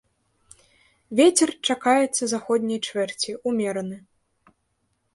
[1.19, 3.97] Вецер чакаецца заходняй чвэрці, умераны.